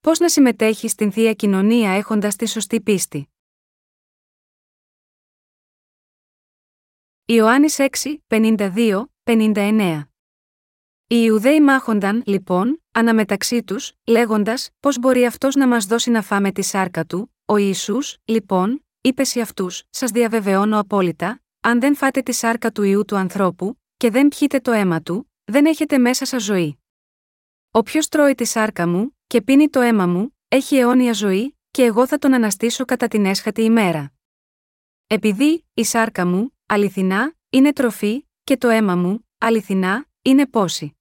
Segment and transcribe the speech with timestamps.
[0.00, 3.28] Πώς να συμμετέχει στην θεία κοινωνία έχοντας τη σωστή πίστη;
[7.24, 10.02] Ιωάννης 6, 52, 59
[11.06, 16.52] Οι Ιουδαίοι μάχονταν, λοιπόν, αναμεταξύ τους, λέγοντας, πώς μπορεί αυτός να μας δώσει να φάμε
[16.52, 22.22] τη σάρκα του, ο Ιησούς, λοιπόν, είπε σε αυτούς: Σας διαβεβαιώνω απόλυτα, αν δεν φάτε
[22.22, 26.24] τη σάρκα του ιού του ανθρώπου, και δεν πιείτε το αίμα του, δεν έχετε μέσα
[26.24, 26.78] σας ζωή.
[27.70, 32.06] Όποιος τρώει τη σάρκα μου, και πίνει το αίμα μου, έχει αιώνια ζωή, και εγώ
[32.06, 34.12] θα τον αναστήσω κατά την έσχατη ημέρα.
[35.06, 40.96] Επειδή, η σάρκα μου, αληθινά, είναι τροφή, και το αίμα μου, αληθινά, είναι πόση.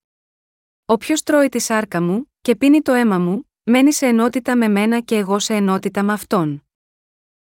[0.86, 5.00] Όποιος τρώει τη σάρκα μου, και πίνει το αίμα μου, μένει σε ενότητα με μένα
[5.00, 6.68] και εγώ σε ενότητα με αυτόν.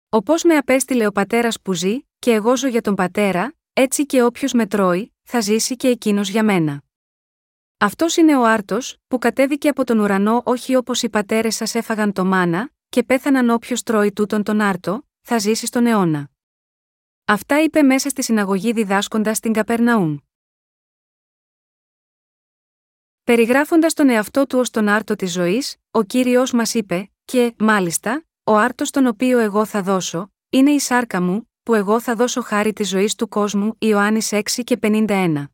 [0.08, 4.22] Όπως με απέστειλε ο πατέρας που ζει, και εγώ ζω για τον πατέρα, έτσι και
[4.22, 6.82] όποιος με τρώει, θα ζήσει και εκείνος για μένα.
[7.82, 12.12] Αυτός είναι ο άρτος, που κατέβηκε από τον ουρανό όχι όπως οι πατέρες σας έφαγαν
[12.12, 16.30] το μάνα, και πέθαναν όποιος τρώει τούτον τον άρτο, θα ζήσει στον αιώνα.
[17.24, 20.16] Αυτά είπε μέσα στη συναγωγή διδάσκοντας την Καπερναούμ.
[23.24, 28.24] Περιγράφοντας τον εαυτό του ως τον άρτο της ζωής, ο κύριος μας είπε, και, μάλιστα,
[28.44, 32.42] ο άρτος τον οποίο εγώ θα δώσω, είναι η σάρκα μου, που εγώ θα δώσω
[32.42, 35.46] χάρη της ζωής του κόσμου, Ιωάννης 6 και 51.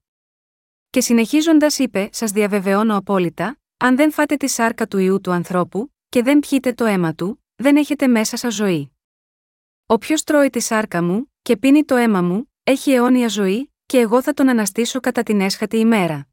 [0.90, 5.94] Και συνεχίζοντας είπε: Σας διαβεβαιώνω απόλυτα, αν δεν φάτε τη σάρκα του ιού του ανθρώπου,
[6.08, 8.92] και δεν πιείτε το αίμα του, δεν έχετε μέσα σας ζωή.
[9.86, 14.22] Όποιος τρώει τη σάρκα μου, και πίνει το αίμα μου, έχει αιώνια ζωή, και εγώ
[14.22, 16.28] θα τον αναστήσω κατά την έσχατη ημέρα.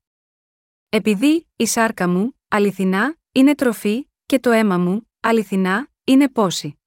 [0.90, 6.80] Επειδή, η σάρκα μου, αληθινά, είναι τροφή, και το αίμα μου, αληθινά, είναι πόση.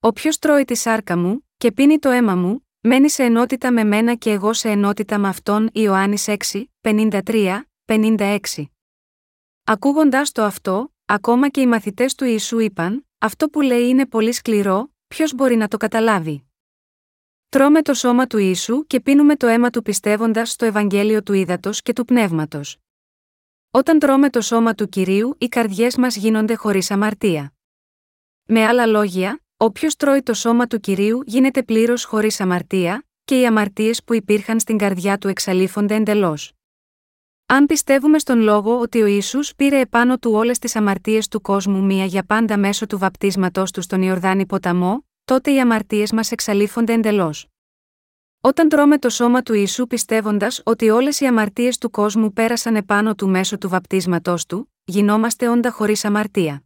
[0.00, 4.14] Όποιος τρώει τη σάρκα μου, και πίνει το αίμα μου, μένει σε ενότητα με μένα
[4.14, 8.38] και εγώ σε ενότητα με αυτόν Ιωάννης 6, 53, 56.
[9.64, 14.32] Ακούγοντάς το αυτό, ακόμα και οι μαθητές του Ιησού είπαν: Αυτό που λέει είναι πολύ
[14.32, 16.46] σκληρό, ποιος μπορεί να το καταλάβει;
[17.48, 21.82] Τρώμε το σώμα του Ιησού και πίνουμε το αίμα του πιστεύοντας στο Ευαγγέλιο του Ήδατος
[21.82, 22.78] και του Πνεύματος.
[23.70, 27.52] Όταν τρώμε το σώμα του κυρίου, οι καρδιές μας γίνονται χωρίς αμαρτία.
[28.44, 33.46] Με άλλα λόγια, όποιος τρώει το σώμα του κυρίου γίνεται πλήρως χωρίς αμαρτία, και οι
[33.46, 36.52] αμαρτίες που υπήρχαν στην καρδιά του εξαλείφονται εντελώς.
[37.46, 41.84] Αν πιστεύουμε στον λόγο ότι ο Ισού πήρε επάνω του όλες τις αμαρτίες του κόσμου
[41.84, 46.92] μία για πάντα μέσω του βαπτίσματός του στον Ιορδάνη ποταμό, τότε οι αμαρτίες μας εξαλείφονται
[46.92, 47.46] εντελώς.
[48.40, 53.14] Όταν τρώμε το σώμα του Ιησού πιστεύοντας ότι όλες οι αμαρτίες του κόσμου πέρασαν επάνω
[53.14, 56.65] του μέσω του βαπτίσματός του, γινόμαστε όντα χωρίς αμαρτία.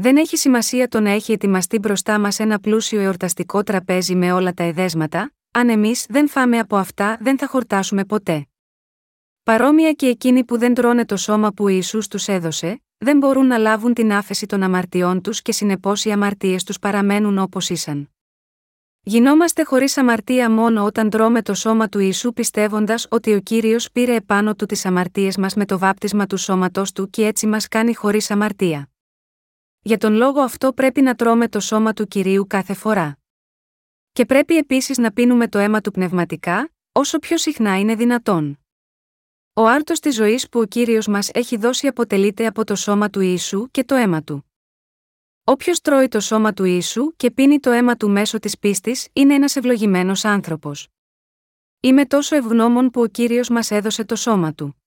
[0.00, 4.52] Δεν έχει σημασία το να έχει ετοιμαστεί μπροστά μας ένα πλούσιο εορταστικό τραπέζι με όλα
[4.52, 8.46] τα εδέσματα, αν εμείς δεν φάμε από αυτά δεν θα χορτάσουμε ποτέ.
[9.42, 13.58] Παρόμοια και εκείνοι που δεν τρώνε το σώμα που Ιησούς τους έδωσε, δεν μπορούν να
[13.58, 18.10] λάβουν την άφεση των αμαρτιών τους και συνεπώς οι αμαρτίες τους παραμένουν όπως ήσαν.
[19.00, 24.14] Γινόμαστε χωρίς αμαρτία μόνο όταν τρώμε το σώμα του Ιησού πιστεύοντας ότι ο κύριος πήρε
[24.14, 27.94] επάνω του τις αμαρτίες μας με το βάπτισμα του σώματός του και έτσι μας κάνει
[27.94, 28.88] χωρίς αμαρτία.
[29.88, 33.18] Για τον λόγο αυτό πρέπει να τρώμε το σώμα του κυρίου κάθε φορά.
[34.12, 38.58] Και πρέπει επίσης να πίνουμε το αίμα του πνευματικά, όσο πιο συχνά είναι δυνατόν.
[39.52, 43.20] Ο άρτος της ζωής που ο κύριος μας έχει δώσει αποτελείται από το σώμα του
[43.20, 44.52] Ιησού και το αίμα του.
[45.44, 49.34] Όποιος τρώει το σώμα του Ιησού και πίνει το αίμα του μέσω της πίστης είναι
[49.34, 50.88] ένας ευλογημένος άνθρωπος.
[51.80, 54.82] Είμαι τόσο ευγνώμων που ο κύριος μας έδωσε το σώμα του.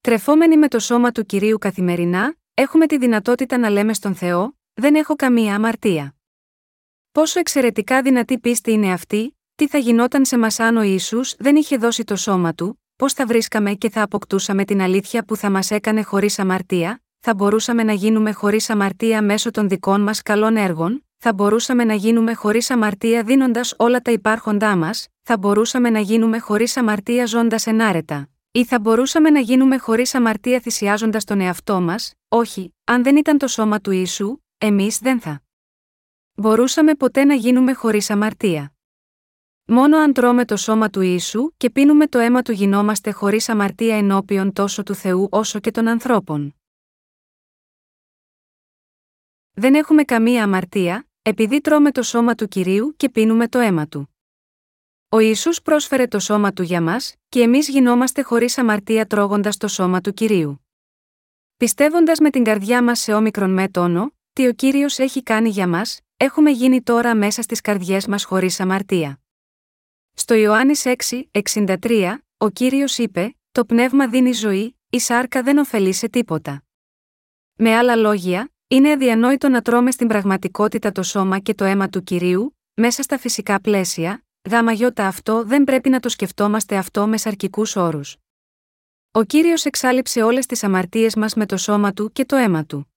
[0.00, 4.94] Τρεφόμενοι με το σώμα του κυρίου καθημερινά, έχουμε τη δυνατότητα να λέμε στον Θεό: Δεν
[4.94, 6.14] έχω καμία αμαρτία.
[7.12, 11.56] Πόσο εξαιρετικά δυνατή πίστη είναι αυτή, τι θα γινόταν σε μας αν ο Ισού δεν
[11.56, 15.50] είχε δώσει το σώμα του, πώς θα βρίσκαμε και θα αποκτούσαμε την αλήθεια που θα
[15.50, 20.56] μας έκανε χωρίς αμαρτία, θα μπορούσαμε να γίνουμε χωρίς αμαρτία μέσω των δικών μας καλών
[20.56, 26.00] έργων, θα μπορούσαμε να γίνουμε χωρίς αμαρτία δίνοντας όλα τα υπάρχοντά μας, θα μπορούσαμε να
[26.00, 28.28] γίνουμε χωρίς αμαρτία ζώντας ενάρετα.
[28.58, 33.38] Ή θα μπορούσαμε να γίνουμε χωρίς αμαρτία θυσιάζοντας τον εαυτό μας, όχι, αν δεν ήταν
[33.38, 35.42] το σώμα του ίσου, εμείς δεν θα.
[36.34, 38.72] Μπορούσαμε ποτέ να γίνουμε χωρίς αμαρτία.
[39.64, 43.96] Μόνο αν τρώμε το σώμα του Ιησού και πίνουμε το αίμα του γινόμαστε χωρίς αμαρτία
[43.96, 46.54] ενώπιον τόσο του Θεού όσο και των ανθρώπων.
[49.52, 54.17] Δεν έχουμε καμία αμαρτία, επειδή τρώμε το σώμα του κυρίου και πίνουμε το αίμα του.
[55.10, 59.68] Ο Ισού πρόσφερε το σώμα του για μας, και εμείς γινόμαστε χωρίς αμαρτία τρώγοντας το
[59.68, 60.66] σώμα του κυρίου.
[61.56, 65.68] Πιστεύοντας με την καρδιά μας σε όμικρον με τόνο, τι ο κύριος έχει κάνει για
[65.68, 69.20] μας, έχουμε γίνει τώρα μέσα στις καρδιές μας χωρίς αμαρτία.
[70.12, 75.92] Στο Ιωάννης 6, 63, ο κύριος είπε: Το πνεύμα δίνει ζωή, η σάρκα δεν ωφελεί
[75.92, 76.62] σε τίποτα.
[77.54, 82.02] Με άλλα λόγια, είναι αδιανόητο να τρώμε στην πραγματικότητα το σώμα και το αίμα του
[82.02, 87.16] κυρίου, μέσα στα φυσικά πλαίσια, γάμα γιώτα αυτό δεν πρέπει να το σκεφτόμαστε αυτό με
[87.16, 88.16] σαρκικούς όρους.
[89.10, 92.94] Ο κύριος εξάλληψε όλες τις αμαρτίες μας με το σώμα του και το αίμα του.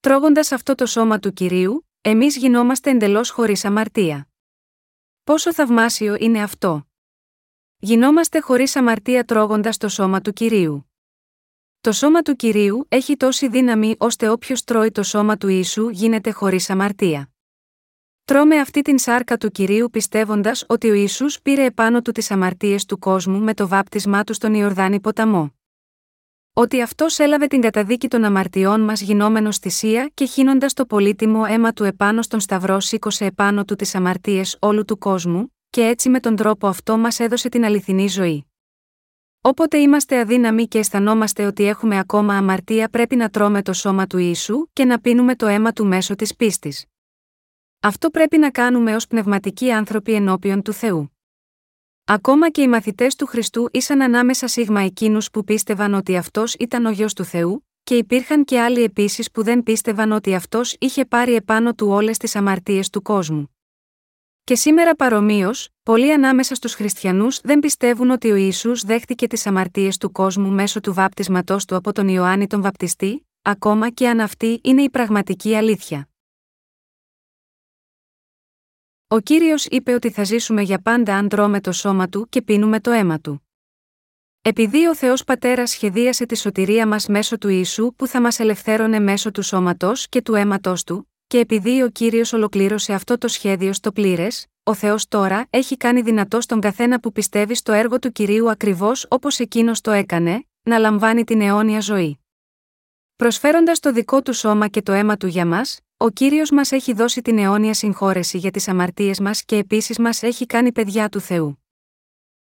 [0.00, 4.28] Τρώγοντας αυτό το σώμα του κυρίου, εμείς γινόμαστε εντελώς χωρίς αμαρτία.
[5.24, 6.86] Πόσο θαυμάσιο είναι αυτό!
[7.78, 10.90] Γινόμαστε χωρίς αμαρτία τρώγοντας το σώμα του κυρίου.
[11.80, 16.30] Το σώμα του κυρίου έχει τόση δύναμη ώστε όποιος τρώει το σώμα του ίσου γίνεται
[16.30, 17.30] χωρίς αμαρτία.
[18.26, 22.84] Τρώμε αυτή την σάρκα του κυρίου πιστεύοντας ότι ο Ιησούς πήρε επάνω του τις αμαρτίες
[22.84, 25.54] του κόσμου με το βάπτισμά του στον Ιορδάνη ποταμό.
[26.52, 31.72] Ότι αυτός έλαβε την καταδίκη των αμαρτιών μας γινόμενος θυσία και χύνοντας το πολύτιμο αίμα
[31.72, 36.20] του επάνω στον Σταυρό σήκωσε επάνω του τις αμαρτίες όλου του κόσμου, και έτσι με
[36.20, 38.46] τον τρόπο αυτό μας έδωσε την αληθινή ζωή.
[39.40, 44.18] Όποτε είμαστε αδύναμοι και αισθανόμαστε ότι έχουμε ακόμα αμαρτία, πρέπει να τρώμε το σώμα του
[44.18, 46.84] Ιησού και να πίνουμε το αίμα του μέσω της πίστης.
[47.80, 51.16] Αυτό πρέπει να κάνουμε ως πνευματικοί άνθρωποι ενώπιον του Θεού.
[52.04, 56.86] Ακόμα και οι μαθητές του Χριστού ήσαν ανάμεσα σίγμα εκείνους που πίστευαν ότι αυτός ήταν
[56.86, 61.04] ο γιος του Θεού, και υπήρχαν και άλλοι επίσης που δεν πίστευαν ότι αυτός είχε
[61.04, 63.56] πάρει επάνω του όλες τις αμαρτίες του κόσμου.
[64.44, 69.96] Και σήμερα παρομοίως, πολλοί ανάμεσα στους χριστιανούς δεν πιστεύουν ότι ο Ιησούς δέχτηκε τις αμαρτίες
[69.96, 74.60] του κόσμου μέσω του βάπτισματός του από τον Ιωάννη τον Βαπτιστή, ακόμα και αν αυτή
[74.62, 76.08] είναι η πραγματική αλήθεια.
[79.08, 82.80] Ο Κύριος είπε ότι θα ζήσουμε για πάντα αν τρώμε το σώμα Του και πίνουμε
[82.80, 83.46] το αίμα Του.
[84.42, 88.98] Επειδή ο Θεός Πατέρας σχεδίασε τη σωτηρία μας μέσω του Ιησού που θα μας ελευθέρωνε
[88.98, 93.72] μέσω του σώματος και του αίματος Του, και επειδή ο Κύριος ολοκλήρωσε αυτό το σχέδιο
[93.72, 98.12] στο πλήρες, ο Θεός τώρα έχει κάνει δυνατό στον καθένα που πιστεύει στο έργο του
[98.12, 102.18] Κυρίου ακριβώς όπως εκείνος το έκανε, να λαμβάνει την αιώνια ζωή.
[103.16, 106.92] Προσφέροντας το δικό του σώμα και το αίμα του για μας, ο κύριος μας έχει
[106.92, 111.20] δώσει την αιώνια συγχώρεση για τις αμαρτίες μας και επίσης μας έχει κάνει παιδιά του
[111.20, 111.64] Θεού.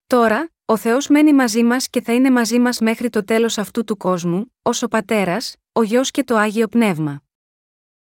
[0.06, 3.84] Τώρα, ο Θεός μένει μαζί μας και θα είναι μαζί μας μέχρι το τέλος αυτού
[3.84, 7.22] του κόσμου, ως ο Πατέρας, ο Γιο και το άγιο Πνεύμα.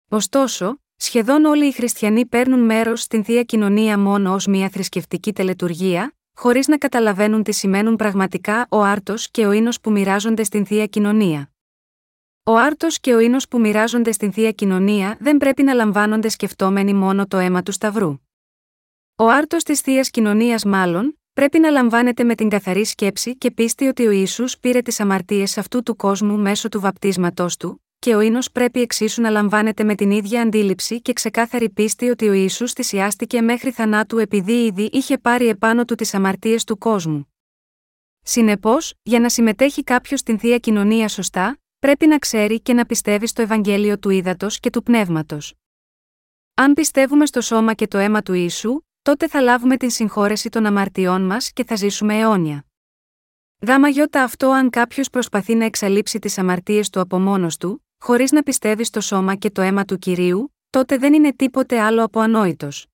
[0.09, 6.15] Ωστόσο, σχεδόν όλοι οι χριστιανοί παίρνουν μέρος στην θεία κοινωνία μόνο ως μια θρησκευτική τελετουργία,
[6.35, 10.87] χωρίς να καταλαβαίνουν τι σημαίνουν πραγματικά ο άρτος και ο ίνος που μοιράζονται στην θεία
[10.87, 11.54] κοινωνία.
[12.46, 16.94] Ο άρτος και ο ίνος που μοιράζονται στην θεία κοινωνία δεν πρέπει να λαμβάνονται σκεφτόμενοι
[16.94, 18.19] μόνο το αίμα του Σταυρού.
[19.17, 23.87] Ο άρτος της θείας κοινωνίας, μάλλον, πρέπει να λαμβάνεται με την καθαρή σκέψη και πίστη
[23.87, 28.20] ότι ο Ισού πήρε τις αμαρτίες αυτού του κόσμου μέσω του βαπτίσματός του, και ο
[28.20, 32.69] ίνος πρέπει εξίσου να λαμβάνεται με την ίδια αντίληψη και ξεκάθαρη πίστη ότι ο Ισού
[32.69, 37.35] θυσιάστηκε μέχρι θανάτου επειδή ήδη είχε πάρει επάνω του τις αμαρτίες του κόσμου.
[38.23, 43.27] Συνεπώς, για να συμμετέχει κάποιος στην θεία κοινωνία σωστά, πρέπει να ξέρει και να πιστεύει
[43.27, 45.55] στο Ευαγγέλιο του ύδατο και του πνεύματος.
[46.55, 50.67] Αν πιστεύουμε στο σώμα και το αίμα του ίσου, τότε θα λάβουμε την συγχώρεση των
[50.67, 52.65] αμαρτιών μας και θα ζήσουμε αιώνια.
[53.67, 58.33] Γάμα γιώτα αυτό αν κάποιος προσπαθεί να εξαλείψει τις αμαρτίες του από μόνος του, χωρίς
[58.33, 62.21] να πιστεύει στο σώμα και το αίμα του κυρίου, τότε δεν είναι τίποτε άλλο από
[62.21, 62.87] ανόητος.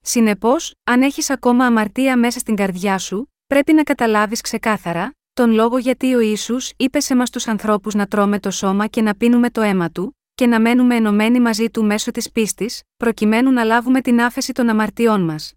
[0.00, 5.78] Συνεπώς, αν έχεις ακόμα αμαρτία μέσα στην καρδιά σου, πρέπει να καταλάβεις ξεκάθαρα, τον λόγο
[5.78, 9.50] γιατί ο Ισού είπε σε μας τους ανθρώπους να τρώμε το σώμα και να πίνουμε
[9.50, 14.00] το αίμα του, και να μένουμε ενωμένοι μαζί του μέσω της πίστης, προκειμένου να λάβουμε
[14.00, 15.54] την άφεση των αμαρτιών μας.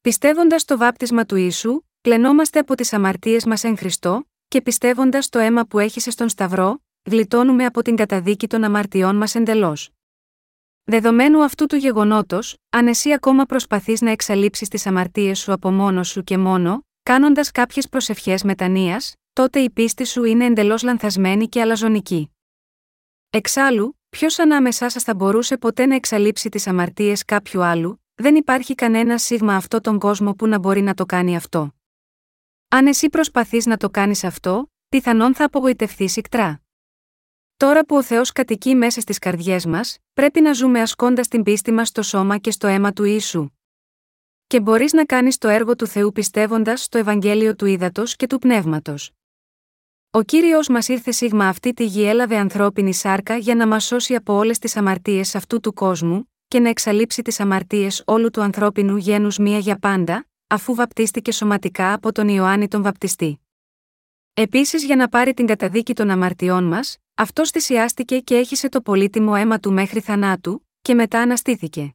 [0.00, 5.38] Πιστεύοντας το βάπτισμα του Ισού, πλενόμαστε από τις αμαρτίες μας εν Χριστώ, και πιστεύοντας το
[5.38, 9.90] αίμα που έχεις στον Σταυρό, γλιτώνουμε από την καταδίκη των αμαρτιών μας εντελώς.
[10.84, 16.08] Δεδομένου αυτού του γεγονότος, αν εσύ ακόμα προσπαθείς να εξαλείψεις τις αμαρτίες σου από μόνος
[16.08, 21.60] σου και μόνο, Κάνοντας κάποιες προσευχές μετανία, τότε η πίστη σου είναι εντελώς λανθασμένη και
[21.60, 22.30] αλαζονική.
[23.30, 28.74] Εξάλλου, ποιος ανάμεσά σας θα μπορούσε ποτέ να εξαλείψει τις αμαρτίες κάποιου άλλου, δεν υπάρχει
[28.74, 31.74] κανένα σίγμα αυτό τον κόσμο που να μπορεί να το κάνει αυτό.
[32.68, 36.62] Αν εσύ προσπαθείς να το κάνεις αυτό, πιθανόν θα απογοητευτεί ικτρά.
[37.56, 41.72] Τώρα που ο Θεός κατοικεί μέσα στις καρδιές μας, πρέπει να ζούμε ασκώντας την πίστη
[41.72, 43.53] μας στο σώμα και στο αίμα του Ιησού
[44.46, 48.38] και μπορείς να κάνεις το έργο του Θεού πιστεύοντας στο Ευαγγέλιο του Ήδατος και του
[48.38, 49.10] Πνεύματος.
[50.10, 54.14] Ο κύριος μας ήρθε σίγμα αυτή τη γη έλαβε ανθρώπινη σάρκα για να μας σώσει
[54.14, 58.96] από όλες τις αμαρτίες αυτού του κόσμου, και να εξαλείψει τις αμαρτίες όλου του ανθρώπινου
[58.96, 63.40] γένους μία για πάντα, αφού βαπτίστηκε σωματικά από τον Ιωάννη τον Βαπτιστή.
[64.34, 69.32] Επίσης για να πάρει την καταδίκη των αμαρτιών μας, αυτός θυσιάστηκε και έχισε το πολύτιμο
[69.36, 71.94] αίμα του μέχρι θανάτου, και μετά αναστήθηκε.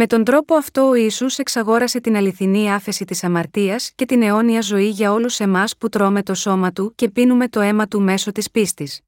[0.00, 4.60] Με τον τρόπο αυτό ο Ιησούς εξαγόρασε την αληθινή άφεση της αμαρτίας και την αιώνια
[4.60, 8.32] ζωή για όλους εμάς που τρώμε το σώμα Του και πίνουμε το αίμα Του μέσω
[8.32, 9.00] της πίστης.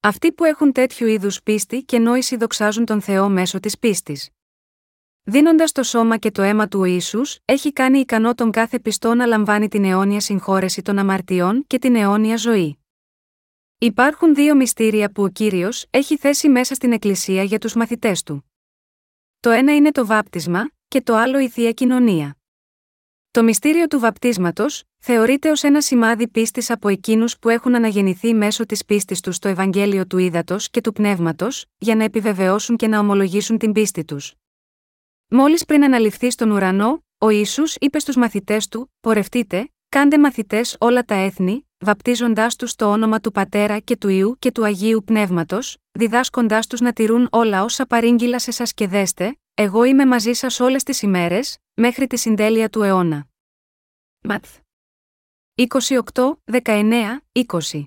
[0.00, 4.28] Αυτοί που έχουν τέτοιου είδους πίστη και νόηση δοξάζουν τον Θεό μέσω της πίστης.
[5.22, 9.14] Δίνοντας το σώμα και το αίμα του ο Ιησούς, έχει κάνει ικανό τον κάθε πιστό
[9.14, 12.78] να λαμβάνει την αιώνια συγχώρεση των αμαρτιών και την αιώνια ζωή.
[13.78, 18.51] Υπάρχουν δύο μυστήρια που ο κύριος έχει θέσει μέσα στην Εκκλησία για τους μαθητές του.
[19.42, 22.36] Το ένα είναι το βάπτισμα, και το άλλο η θεία κοινωνία.
[23.30, 28.66] Το μυστήριο του βαπτίσματος θεωρείται ως ένα σημάδι πίστης από εκείνους που έχουν αναγεννηθεί μέσω
[28.66, 32.98] της πίστης τους στο Ευαγγέλιο του Ήδατος και του Πνεύματος, για να επιβεβαιώσουν και να
[32.98, 34.34] ομολογήσουν την πίστη τους.
[35.28, 41.04] Μόλις πριν αναλυφθεί στον ουρανό, ο Ισού είπε στους μαθητές του: Πορευτείτε, κάντε μαθητές όλα
[41.04, 45.76] τα έθνη, βαπτίζοντάς τους στο όνομα του Πατέρα και του Ιού και του Αγίου Πνεύματος,
[45.92, 50.60] διδάσκοντάς τους να τηρούν όλα όσα παρήγγειλα σε σας και δέστε, εγώ είμαι μαζί σας
[50.60, 53.26] όλες τις ημέρες, μέχρι τη συντέλεια του αιώνα.
[54.20, 54.56] Ματθ.
[55.54, 57.84] 28, 19, 20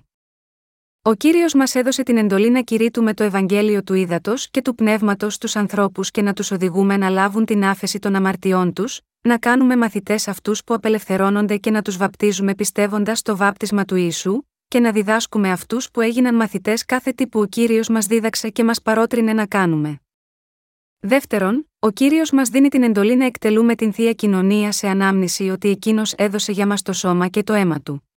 [1.02, 5.34] Ο Κύριος μας έδωσε την εντολή να κηρύττουμε το Ευαγγέλιο του Ήδατος και του Πνεύματος
[5.34, 9.76] στους ανθρώπους και να τους οδηγούμε να λάβουν την άφεση των αμαρτιών τους, να κάνουμε
[9.76, 14.92] μαθητές αυτούς που απελευθερώνονται και να τους βαπτίζουμε πιστεύοντας το βάπτισμα του Ιησού, και να
[14.92, 19.32] διδάσκουμε αυτούς που έγιναν μαθητές κάθε τι που ο Κύριος μας δίδαξε και μας παρότρινε
[19.32, 20.00] να κάνουμε.
[20.98, 25.68] Δεύτερον, ο κύριος μας δίνει την εντολή να εκτελούμε την θεία κοινωνία σε ανάμνηση ότι
[25.68, 28.08] εκείνος έδωσε για μας το σώμα και το αίμα του.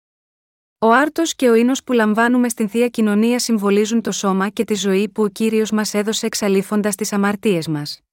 [0.78, 4.75] Ο άρτος και ο ίνος που λαμβάνουμε στην θεία κοινωνία συμβολίζουν το σώμα και τη
[4.75, 8.07] ζωή που ο κύριος μας έδωσε εξαλείφοντας τις αμαρτίες μας.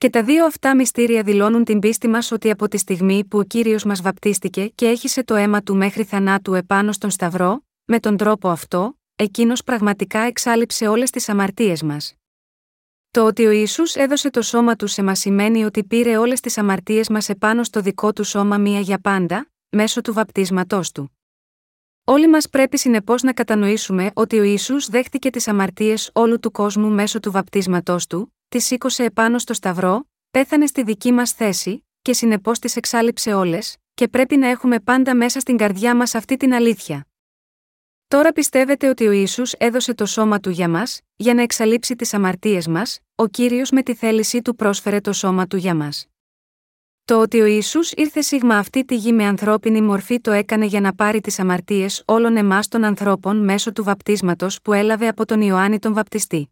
[0.00, 3.42] Και τα δύο αυτά μυστήρια δηλώνουν την πίστη μας ότι από τη στιγμή που ο
[3.42, 8.16] κύριος μας βαπτίστηκε και έχισε το αίμα του μέχρι θανάτου επάνω στον Σταυρό, με τον
[8.16, 12.14] τρόπο αυτό, εκείνος πραγματικά εξάλληψε όλες τις αμαρτίες μας.
[13.10, 16.58] Το ότι ο Ισού έδωσε το σώμα του σε μας σημαίνει ότι πήρε όλες τις
[16.58, 21.18] αμαρτίες μας επάνω στο δικό του σώμα μία για πάντα, μέσω του βαπτίσματός του.
[22.04, 26.90] Όλοι μας πρέπει συνεπώς να κατανοήσουμε ότι ο Ισού δέχτηκε τις αμαρτίες όλου του κόσμου
[26.90, 32.12] μέσω του βαπτίσματός του, τι σήκωσε επάνω στο Σταυρό, πέθανε στη δική μας θέση, και
[32.12, 36.54] συνεπώς τις εξάλληψε όλες, και πρέπει να έχουμε πάντα μέσα στην καρδιά μας αυτή την
[36.54, 37.06] αλήθεια.
[38.08, 42.14] Τώρα πιστεύετε ότι ο Ισού έδωσε το σώμα του για μας, για να εξαλείψει τις
[42.14, 46.06] αμαρτίες μας, ο κύριος με τη θέλησή του πρόσφερε το σώμα του για μας.
[47.04, 50.80] Το ότι ο Ισού ήρθε σίγμα αυτή τη γη με ανθρώπινη μορφή το έκανε για
[50.80, 55.40] να πάρει τις αμαρτίες όλων εμάς των ανθρώπων μέσω του βαπτίσματος που έλαβε από τον
[55.40, 56.50] Ιωάννη τον Βαπτιστή.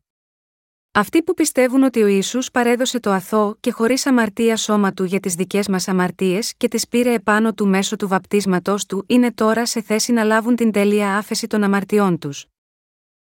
[0.98, 5.20] Αυτοί που πιστεύουν ότι ο Ισού παρέδωσε το αθώο και χωρίς αμαρτία σώμα του για
[5.20, 9.66] τις δικές μας αμαρτίες και τις πήρε επάνω του μέσω του βαπτίσματός του, είναι τώρα
[9.66, 12.46] σε θέση να λάβουν την τέλεια άφεση των αμαρτιών τους.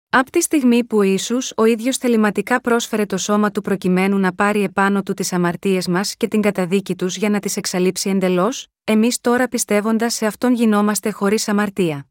[0.10, 4.34] Από τη στιγμή που ο Ισού ο ίδιος θεληματικά πρόσφερε το σώμα του προκειμένου να
[4.34, 8.68] πάρει επάνω του τις αμαρτίες μας και την καταδίκη τους για να τις εξαλείψει εντελώς,
[8.84, 12.08] εμείς τώρα πιστεύοντας σε αυτόν γινόμαστε χωρίς αμαρτία.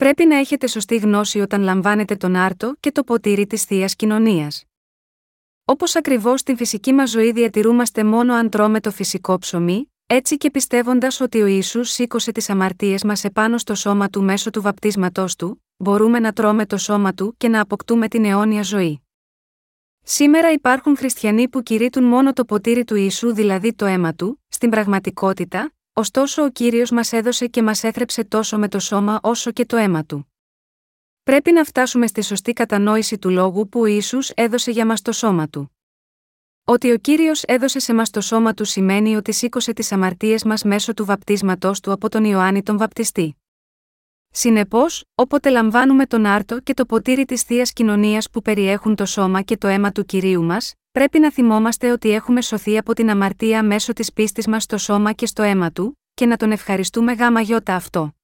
[0.00, 4.64] Πρέπει να έχετε σωστή γνώση όταν λαμβάνετε τον άρτο και το ποτήρι της θείας κοινωνίας.
[5.64, 10.50] Όπως ακριβώς στην φυσική μας ζωή διατηρούμαστε μόνο αν τρώμε το φυσικό ψωμί, έτσι και
[10.50, 15.36] πιστεύοντας ότι ο Ισού σήκωσε τις αμαρτίες μας επάνω στο σώμα του μέσω του βαπτίσματός
[15.36, 19.02] του, μπορούμε να τρώμε το σώμα του και να αποκτούμε την αιώνια ζωή.
[20.02, 24.70] Σήμερα υπάρχουν χριστιανοί που κηρύττουν μόνο το ποτήρι του Ιησού, δηλαδή το αίμα του, στην
[24.70, 29.66] πραγματικότητα, ωστόσο ο κύριος μας έδωσε και μας έθρεψε τόσο με το σώμα όσο και
[29.66, 30.32] το αίμα του.
[31.22, 35.12] Πρέπει να φτάσουμε στη σωστή κατανόηση του λόγου που ο Ιησούς έδωσε για μας το
[35.12, 35.72] σώμα του.
[36.64, 40.62] Ότι ο κύριος έδωσε σε μας το σώμα του σημαίνει ότι σήκωσε τις αμαρτίες μας
[40.62, 43.36] μέσω του βαπτίσματός του από τον Ιωάννη τον Βαπτιστή.
[44.30, 49.42] Συνεπώς, όποτε λαμβάνουμε τον άρτο και το ποτήρι της θείας κοινωνίας που περιέχουν το σώμα
[49.42, 53.62] και το αίμα του κυρίου μας, πρέπει να θυμόμαστε ότι έχουμε σωθεί από την αμαρτία
[53.62, 57.40] μέσω της πίστης μας στο σώμα και στο αίμα του, και να τον ευχαριστούμε γάμα
[57.40, 58.14] γιώτα αυτό.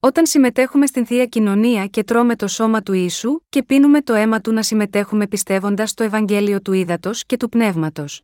[0.00, 4.40] Όταν συμμετέχουμε στην θεία κοινωνία και τρώμε το σώμα του Ιησού και πίνουμε το αίμα
[4.40, 8.22] του να συμμετέχουμε πιστεύοντας στο Ευαγγέλιο του Ήδατος και του Πνεύματος.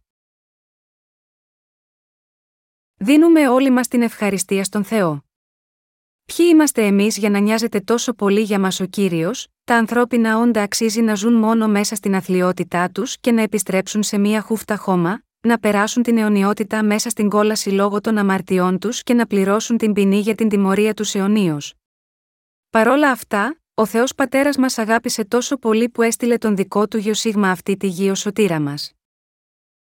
[2.96, 5.27] Δίνουμε όλοι μας την ευχαριστία στον Θεό.
[6.36, 10.62] Ποιοι είμαστε εμείς για να νοιάζεται τόσο πολύ για μας ο κύριος, τα ανθρώπινα όντα
[10.62, 15.22] αξίζει να ζουν μόνο μέσα στην αθλειότητά τους και να επιστρέψουν σε μία χούφτα χώμα,
[15.40, 19.92] να περάσουν την αιωνιότητα μέσα στην κόλαση λόγω των αμαρτιών τους και να πληρώσουν την
[19.92, 21.74] ποινή για την τιμωρία τους αιωνίως.
[22.70, 27.14] Παρόλα αυτά, ο Θεός Πατέρας μας αγάπησε τόσο πολύ που έστειλε τον δικό του γιο
[27.14, 28.92] σίγμα αυτή τη γη ως σωτήρα μας.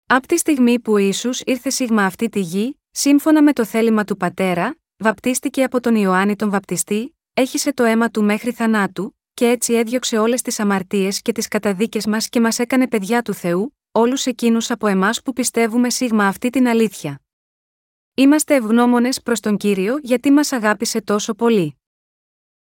[0.08, 4.04] Από τη στιγμή που ο Ιησούς ήρθε σίγμα αυτή τη γη, σύμφωνα με το θέλημα
[4.04, 9.50] του Πατέρα, βαπτίστηκε από τον Ιωάννη τον Βαπτιστή, έχισε το αίμα του μέχρι θανάτου, και
[9.50, 13.78] έτσι έδιωξε όλες τις αμαρτίες και τις καταδίκες μας και μας έκανε παιδιά του Θεού,
[13.92, 17.22] όλους εκείνους από εμάς που πιστεύουμε σίγμα αυτή την αλήθεια.
[18.14, 21.78] Είμαστε ευγνώμονες προς τον κύριο γιατί μας αγάπησε τόσο πολύ.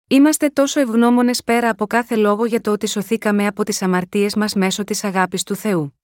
[0.07, 4.53] Είμαστε τόσο ευγνώμονες πέρα από κάθε λόγο για το ότι σωθήκαμε από τις αμαρτίες μας
[4.53, 5.99] μέσω της αγάπης του Θεού.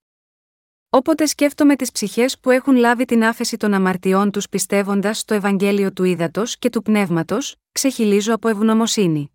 [0.94, 5.94] Όποτε σκέφτομαι τις ψυχές που έχουν λάβει την άφεση των αμαρτιών τους πιστεύοντας στο Ευαγγέλιο
[5.94, 9.32] του Ήδατος και του Πνεύματος, ξεχυλίζω από ευγνωμοσύνη.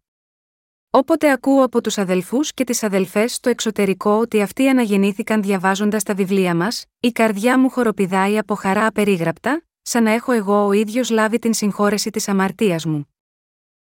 [0.90, 6.14] Όποτε ακούω από τους αδελφούς και τις αδελφές στο εξωτερικό ότι αυτοί αναγεννήθηκαν διαβάζοντας τα
[6.14, 11.10] βιβλία μας, η καρδιά μου χοροπηδάει από χαρά απερίγραπτα, σαν να έχω εγώ ο ίδιος
[11.10, 13.08] λάβει την συγχώρεση της αμαρτίας μου.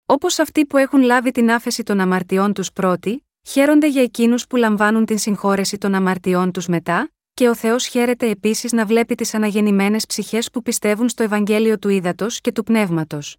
[0.07, 4.57] Όπως αυτοί που έχουν λάβει την άφεση των αμαρτιών τους πρώτοι, χαίρονται για εκείνους που
[4.57, 9.35] λαμβάνουν την συγχώρεση των αμαρτιών τους μετά, και ο Θεός χαίρεται επίσης να βλέπει τις
[9.35, 13.37] αναγεννημένες ψυχές που πιστεύουν στο Ευαγγέλιο του Ήδατος και του Πνεύματος.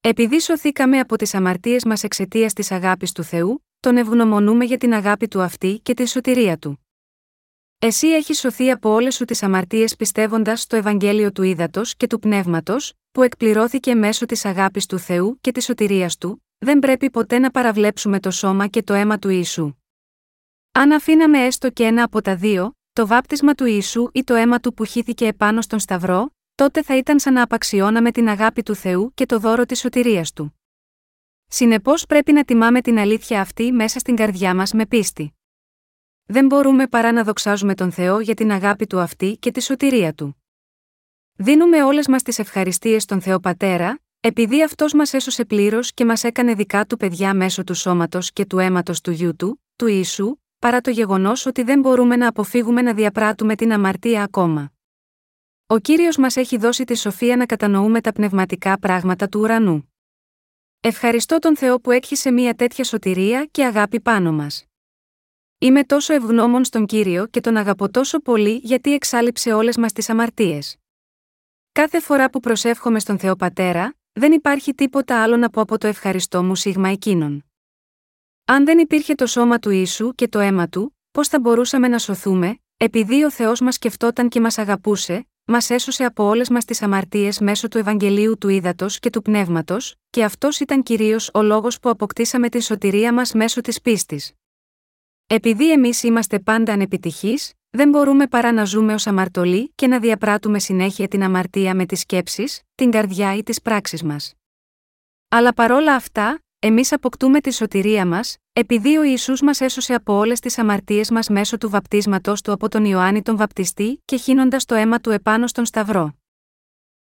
[0.00, 4.94] Επειδή σωθήκαμε από τις αμαρτίες μας εξαιτίας της αγάπης του Θεού, τον ευγνωμονούμε για την
[4.94, 6.86] αγάπη του αυτή και τη σωτηρία του.
[7.78, 12.18] Εσύ έχεις σωθεί από όλες σου τις αμαρτίες πιστεύοντας στο Ευαγγέλιο του Ήδατος και του
[12.18, 17.38] Πνεύματος, που εκπληρώθηκε μέσω της αγάπης του Θεού και της σωτηρίας του, δεν πρέπει ποτέ
[17.38, 19.74] να παραβλέψουμε το σώμα και το αίμα του Ιησού.
[20.72, 24.60] Αν αφήναμε έστω και ένα από τα δύο, το βάπτισμα του Ιησού ή το αίμα
[24.60, 28.74] του που χύθηκε επάνω στον Σταυρό, τότε θα ήταν σαν να απαξιώναμε την αγάπη του
[28.74, 30.60] Θεού και το δώρο της σωτηρίας του.
[31.46, 35.34] Συνεπώς πρέπει να τιμάμε την αλήθεια αυτή μέσα στην καρδιά μας με πίστη.
[36.26, 40.14] Δεν μπορούμε παρά να δοξάζουμε τον Θεό για την αγάπη του αυτή και τη σωτηρία
[40.14, 40.42] του.
[41.32, 46.24] Δίνουμε όλες μας τις ευχαριστίες στον Θεό Πατέρα, επειδή αυτός μας έσωσε πλήρως και μας
[46.24, 50.36] έκανε δικά του παιδιά μέσω του σώματος και του αίματος του γιού του, του Ιησού,
[50.60, 54.72] παρά το γεγονός ότι δεν μπορούμε να αποφύγουμε να διαπράττουμε την αμαρτία ακόμα.
[55.66, 59.92] Ο κύριος μας έχει δώσει τη σοφία να κατανοούμε τα πνευματικά πράγματα του ουρανού.
[60.80, 64.64] Ευχαριστώ τον Θεό που έκχυσε μια τέτοια σωτηρία και αγάπη πάνω μας.
[65.58, 70.08] Είμαι τόσο ευγνώμων στον κύριο και τον αγαπώ τόσο πολύ γιατί εξάλληψε όλες μας τις
[70.10, 70.76] αμαρτίες.
[71.72, 75.86] Κάθε φορά που προσεύχομαι στον Θεό Πατέρα, δεν υπάρχει τίποτα άλλο να πω από το
[75.86, 77.49] ευχαριστώ μου σίγμα εκείνον.
[78.52, 81.98] Αν δεν υπήρχε το σώμα του ίσου και το αίμα του, πώς θα μπορούσαμε να
[81.98, 86.82] σωθούμε, επειδή ο Θεός μας σκεφτόταν και μας αγαπούσε, μας έσωσε από όλες μας τις
[86.82, 91.80] αμαρτίες μέσω του Ευαγγελίου του Ήδατος και του Πνεύματος, και αυτός ήταν κυρίως ο λόγος
[91.80, 94.32] που αποκτήσαμε τη σωτηρία μας μέσω της πίστης.
[95.26, 100.58] Επειδή εμείς είμαστε πάντα ανεπιτυχείς, δεν μπορούμε παρά να ζούμε ως αμαρτωλοί και να διαπράττουμε
[100.58, 104.34] συνέχεια την αμαρτία με τις σκέψεις, την καρδιά ή τις πράξεις μας.
[105.28, 110.40] Αλλά παρόλα αυτά, εμείς αποκτούμε τη σωτηρία μας, επειδή ο Ισού μας έσωσε από όλες
[110.40, 114.74] τις αμαρτίες μας μέσω του βαπτίσματός του από τον Ιωάννη τον Βαπτιστή και χύνοντας το
[114.74, 116.12] αίμα του επάνω στον Σταυρό.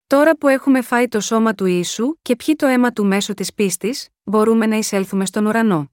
[0.07, 3.53] Τώρα που έχουμε φάει το σώμα του Ιησού και πιει το αίμα του μέσω της
[3.53, 5.91] πίστης, μπορούμε να εισέλθουμε στον ουρανό.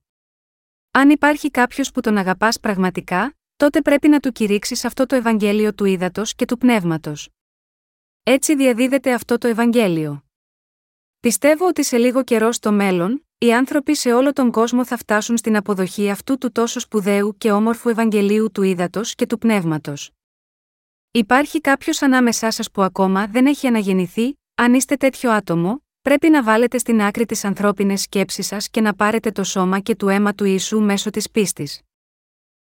[0.91, 5.75] Αν υπάρχει κάποιος που τον αγαπάς πραγματικά, τότε πρέπει να του κηρύξεις αυτό το Ευαγγέλιο
[5.75, 7.29] του ύδατο και του πνεύματος.
[8.23, 10.25] Έτσι διαδίδεται αυτό το Ευαγγέλιο.
[11.21, 15.37] Πιστεύω ότι σε λίγο καιρό στο μέλλον, οι άνθρωποι σε όλο τον κόσμο θα φτάσουν
[15.37, 20.11] στην αποδοχή αυτού του τόσο σπουδαίου και όμορφου Ευαγγελίου του ύδατο και του πνεύματος.
[21.11, 26.43] Υπάρχει κάποιος ανάμεσά σας που ακόμα δεν έχει αναγεννηθεί, αν είστε τέτοιο άτομο, πρέπει να
[26.43, 30.35] βάλετε στην άκρη τις ανθρώπινες σκέψεις σας και να πάρετε το σώμα και του αίμα
[30.35, 31.81] του Ιησού μέσω της πίστης.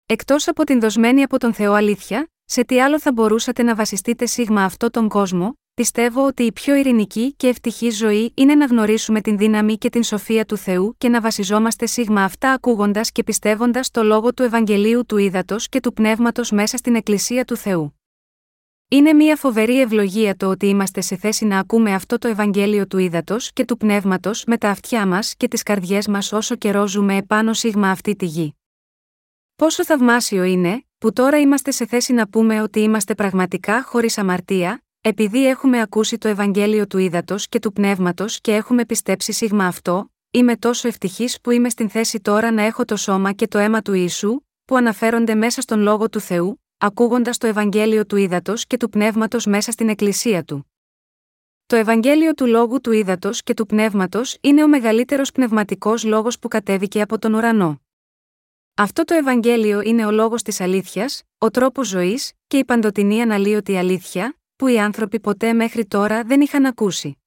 [0.06, 4.26] Εκτός από την δοσμένη από τον Θεό αλήθεια, σε τι άλλο θα μπορούσατε να βασιστείτε
[4.26, 9.20] σίγμα αυτό τον κόσμο, πιστεύω ότι η πιο ειρηνική και ευτυχή ζωή είναι να γνωρίσουμε
[9.20, 13.90] την δύναμη και την σοφία του Θεού και να βασιζόμαστε σίγμα αυτά ακούγοντας και πιστεύοντας
[13.90, 18.00] το λόγο του Ευαγγελίου του Ήδατος και του Πνεύματος μέσα στην Εκκλησία του Θεού.
[18.88, 22.98] Είναι μια φοβερή ευλογία το ότι είμαστε σε θέση να ακούμε αυτό το Ευαγγέλιο του
[22.98, 27.16] Ήδατος και του Πνεύματος με τα αυτιά μας και τις καρδιές μας όσο καιρό ζούμε
[27.16, 28.56] επάνω σίγμα αυτή τη γη.
[29.56, 34.80] Πόσο θαυμάσιο είναι, που τώρα είμαστε σε θέση να πούμε ότι είμαστε πραγματικά χωρίς αμαρτία,
[35.08, 40.10] επειδή έχουμε ακούσει το Ευαγγέλιο του Ήδατος και του Πνεύματος και έχουμε πιστέψει σίγμα αυτό,
[40.30, 43.82] είμαι τόσο ευτυχής που είμαι στην θέση τώρα να έχω το σώμα και το αίμα
[43.82, 48.76] του Ιησού, που αναφέρονται μέσα στον λόγο του Θεού, ακούγοντας το Ευαγγέλιο του Ήδατος και
[48.76, 50.72] του Πνεύματος μέσα στην Εκκλησία του.
[51.66, 56.48] Το Ευαγγέλιο του Λόγου του Ήδατος και του Πνεύματος είναι ο μεγαλύτερος πνευματικός λόγος που
[56.48, 57.80] κατέβηκε από τον ουρανό.
[58.74, 63.76] Αυτό το Ευαγγέλιο είναι ο λόγος της αλήθειας, ο τρόπος ζωής και η παντοτινή αναλύωτη
[63.76, 67.18] αλήθεια, που οι άνθρωποι ποτέ μέχρι τώρα δεν είχαν ακούσει.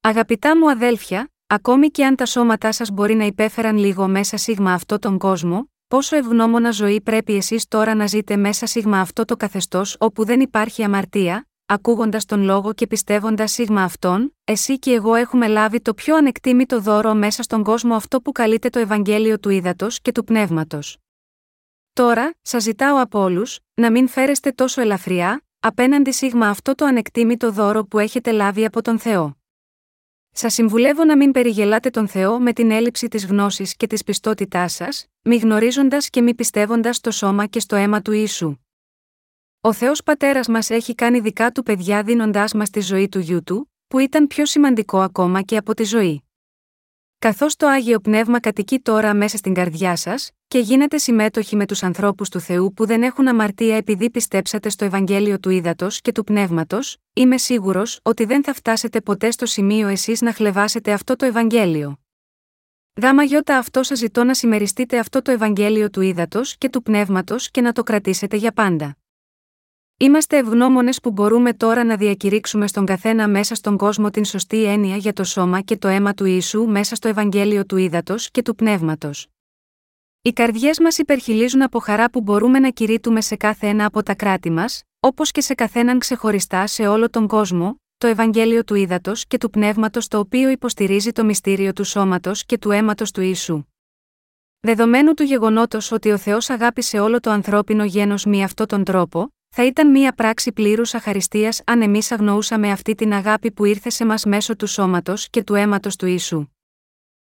[0.00, 4.72] Αγαπητά μου αδέλφια, ακόμη και αν τα σώματά σας μπορεί να υπέφεραν λίγο μέσα σίγμα
[4.72, 9.36] αυτό τον κόσμο, πόσο ευγνώμονα ζωή πρέπει εσείς τώρα να ζείτε μέσα σίγμα αυτό το
[9.36, 15.14] καθεστώς όπου δεν υπάρχει αμαρτία, ακούγοντας τον λόγο και πιστεύοντας σίγμα αυτόν, εσύ και εγώ
[15.14, 19.50] έχουμε λάβει το πιο ανεκτήμητο δώρο μέσα στον κόσμο αυτό που καλείται το Ευαγγέλιο του
[19.50, 20.98] Ήδατος και του Πνεύματος.
[21.92, 27.52] Τώρα, σας ζητάω από όλους, να μην φέρεστε τόσο ελαφριά, απέναντι σίγμα αυτό το ανεκτήμητο
[27.52, 29.36] δώρο που έχετε λάβει από τον Θεό.
[30.30, 34.72] Σας συμβουλεύω να μην περιγελάτε τον Θεό με την έλλειψη της γνώσης και της πιστότητάς
[34.72, 38.56] σας, μη γνωρίζοντας και μη πιστεύοντας στο σώμα και στο αίμα του Ιησού.
[39.60, 43.42] Ο Θεός Πατέρας μας έχει κάνει δικά του παιδιά δίνοντάς μας τη ζωή του γιού
[43.42, 46.25] του, που ήταν πιο σημαντικό ακόμα και από τη ζωή.
[47.26, 51.82] Καθώς το άγιο πνεύμα κατοικεί τώρα μέσα στην καρδιά σας, και γίνετε συμμέτοχοι με τους
[51.82, 56.24] ανθρώπους του Θεού που δεν έχουν αμαρτία επειδή πιστέψατε στο Ευαγγέλιο του Ήδατος και του
[56.24, 61.24] Πνεύματος, είμαι σίγουρος ότι δεν θα φτάσετε ποτέ στο σημείο εσείς να χλεβάσετε αυτό το
[61.24, 61.98] Ευαγγέλιο.
[63.02, 67.50] Γάμα γιώτα αυτό σας ζητώ να συμμεριστείτε αυτό το Ευαγγέλιο του Ήδατος και του Πνεύματος
[67.50, 68.96] και να το κρατήσετε για πάντα.
[69.98, 74.96] Είμαστε ευγνώμονες που μπορούμε τώρα να διακηρύξουμε στον καθένα μέσα στον κόσμο την σωστή έννοια
[74.96, 78.54] για το σώμα και το αίμα του Ιησού μέσα στο Ευαγγέλιο του Ήδατος και του
[78.54, 79.26] Πνεύματος.
[80.22, 84.14] Οι καρδιές μας υπερχιλίζουν από χαρά που μπορούμε να κηρύττουμε σε κάθε ένα από τα
[84.14, 89.26] κράτη μας, όπως και σε καθέναν ξεχωριστά σε όλο τον κόσμο, το Ευαγγέλιο του Ήδατος
[89.26, 93.62] και του Πνεύματος το οποίο υποστηρίζει το μυστήριο του σώματος και του αίματος του Ιησού.
[94.60, 99.35] Δεδομένου του γεγονότος ότι ο Θεός αγάπησε όλο το ανθρώπινο γένος με αυτόν τον τρόπο,
[99.48, 104.04] θα ήταν μία πράξη πλήρους αχαριστίας αν εμείς αγνοούσαμε αυτή την αγάπη που ήρθε σε
[104.04, 106.46] μας μέσω του σώματος και του αίματος του Ιησού.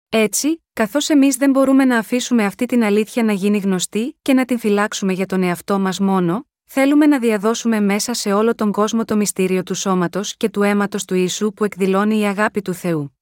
[0.10, 4.46] Έτσι, καθώς εμείς δεν μπορούμε να αφήσουμε αυτή την αλήθεια να γίνει γνωστή και να
[4.46, 9.06] την φυλάξουμε για τον εαυτό μας μόνο, θέλουμε να διαδώσουμε μέσα σε όλο τον κόσμο
[9.06, 13.18] το μυστήριο του σώματος και του αίματος του Ιησού που εκδηλώνει η αγάπη του Θεού.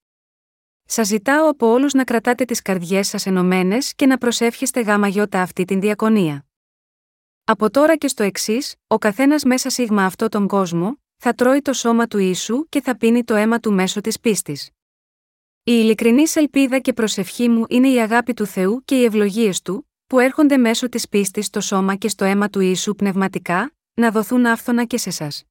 [0.85, 5.41] Σας ζητάω από όλους να κρατάτε τις καρδιές σας ενωμένες και να προσεύχεστε γάμα γιώτα
[5.41, 6.48] αυτή την διακονία.
[7.51, 11.73] Από τώρα και στο εξής, ο καθένας μέσα σίγμα αυτό τον κόσμο, θα τρώει το
[11.73, 14.65] σώμα του ίσου και θα πίνει το αίμα του μέσω της πίστης.
[15.63, 19.89] Η ειλικρινή ελπίδα και προσευχή μου είναι η αγάπη του Θεού και οι ευλογίες του,
[20.07, 24.45] που έρχονται μέσω της πίστης στο σώμα και στο αίμα του ίσου πνευματικά, να δοθούν
[24.45, 25.48] άφθονα και σε σας.